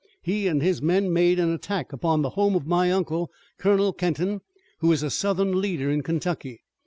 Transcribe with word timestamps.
He 0.23 0.47
and 0.47 0.63
his 0.63 0.81
men 0.81 1.13
made 1.13 1.37
an 1.37 1.51
attack 1.53 1.93
upon 1.93 2.23
the 2.23 2.31
home 2.31 2.55
of 2.55 2.65
my 2.65 2.91
uncle, 2.91 3.29
Colonel 3.59 3.93
Kenton, 3.93 4.41
who 4.79 4.91
is 4.91 5.03
a 5.03 5.11
Southern 5.11 5.61
leader 5.61 5.91
in 5.91 6.01
Kentucky. 6.01 6.63